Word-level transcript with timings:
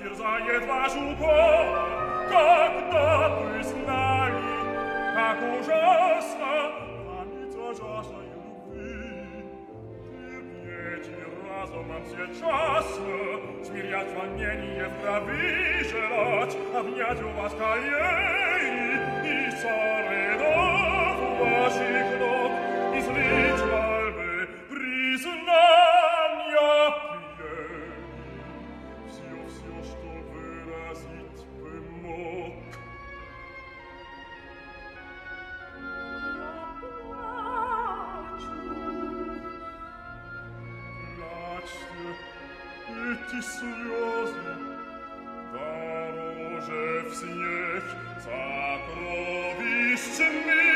терзает 0.00 0.66
ваш 0.66 0.92
упор. 0.94 1.66
Когда 2.28 3.28
вы 3.28 3.62
знали, 3.62 4.42
как 5.14 5.38
ужасно 5.60 6.72
память 7.06 7.56
о 7.56 7.74
жаждой 7.74 8.26
любви, 8.34 9.44
терпеть 10.64 11.10
разумом 11.48 12.02
сейчас, 12.06 12.86
смирять 13.66 14.12
волнение 14.16 14.88
в 14.88 15.02
крови 15.02 15.84
желать, 15.84 16.56
обнять 16.74 17.22
у 17.22 17.28
вас 17.40 17.52
колени 17.52 18.96
и 19.24 19.50
сорыдов 19.60 21.16
ваших 21.40 22.09
эти 43.40 43.40
слезы, 43.40 44.54
дороже 45.52 47.08
в 47.08 47.14
снег 47.14 47.84
сокровищ 48.22 50.00
мира. 50.18 50.69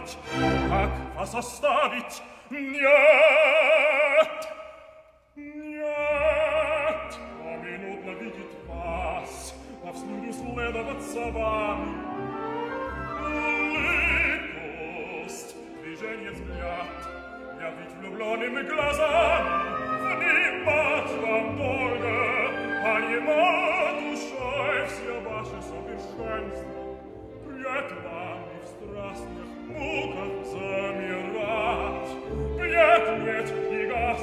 оставить, 0.00 0.18
как 0.70 0.90
вас 1.16 1.34
оставить? 1.34 2.22
Нет! 2.50 2.88
Нет! 5.36 7.18
Поминутно 7.42 8.10
видит 8.20 8.50
вас, 8.66 9.54
повсюду 9.82 10.32
следоваться 10.32 11.30
вами. 11.30 11.92
Лыкость, 15.26 15.56
движение 15.82 16.30
взгляд, 16.30 16.86
я 17.60 17.70
ведь 17.70 17.92
влюбленными 17.98 18.62
глазами 18.62 19.76
внимать 20.16 21.12
вам 21.22 21.56
долго, 21.56 22.14
понимать 22.82 23.96
душой 24.00 24.76
все 24.86 25.14
ваши 25.20 25.58
совершенства. 25.62 26.82
Пред 27.44 27.88
вами 28.04 28.49
в 28.49 28.49
страстных 28.80 29.48
муках 29.68 30.32
замирать, 30.50 32.12
Пред 32.58 33.04
нет 33.24 33.48
и 33.72 33.86
гаснуть, 33.86 34.19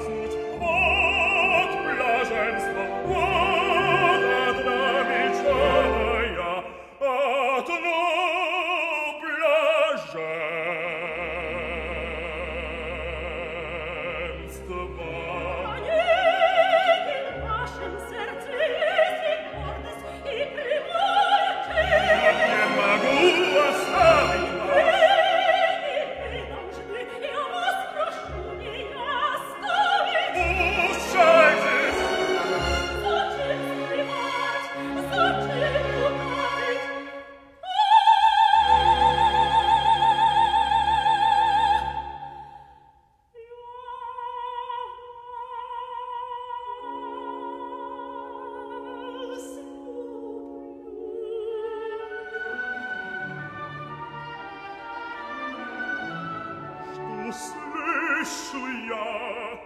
слышу 58.18 58.68
я. 58.88 59.60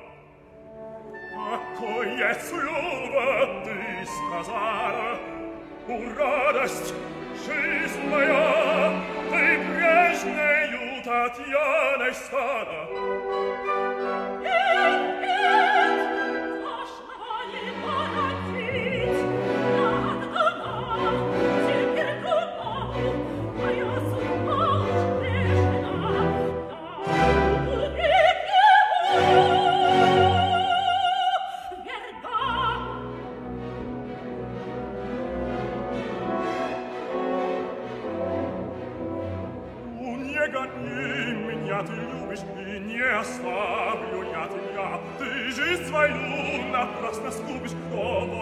Какое 1.50 2.34
слово 2.36 3.64
ты 3.64 3.78
сказала, 4.06 5.20
у 5.88 5.92
радость 6.18 6.94
жизнь 7.46 8.04
моя, 8.10 8.94
ты 9.30 9.60
прежнею 9.70 11.04
Татьяной 11.04 12.14
стала. 12.14 12.80
У, 14.42 14.48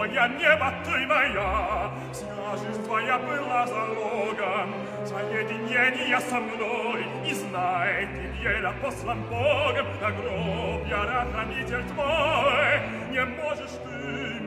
моя 0.00 0.28
небо, 0.28 0.72
ты 0.84 1.06
моя. 1.06 1.90
Вся 2.12 2.56
жизнь 2.56 2.84
твоя 2.84 3.18
была 3.18 3.66
залогом 3.66 4.74
соединения 5.04 6.20
со 6.20 6.40
мной. 6.40 7.06
И 7.26 7.34
знай, 7.34 8.06
ты 8.06 8.48
еле 8.48 8.72
послан 8.82 9.22
Богом, 9.24 9.86
на 10.00 10.10
гроб 10.10 10.86
я 10.88 11.26
хранитель 11.32 11.84
твой. 11.88 12.80
Не 13.10 13.24
можешь 13.24 13.76
ты 13.84 13.96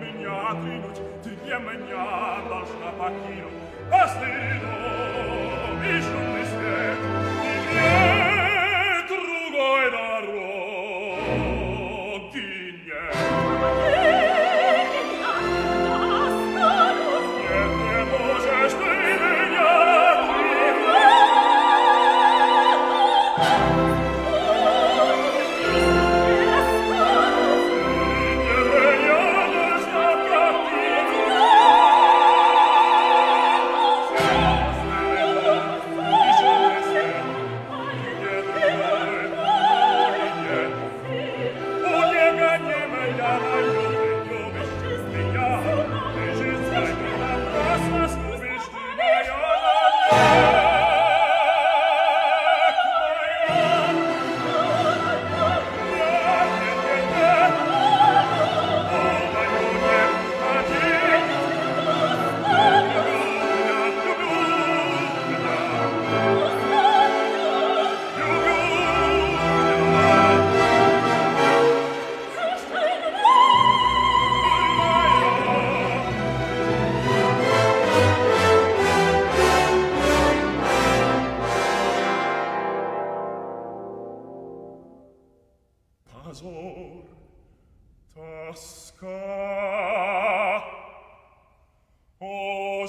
меня 0.02 0.50
отринуть, 0.50 1.00
ты 1.24 1.30
не 1.30 1.60
меня 1.60 2.06
должна 2.50 2.92
покинуть. 2.98 3.60
Постыдом 3.92 4.70
и 5.84 6.02
шумный 6.02 6.43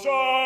shine. 0.05 0.44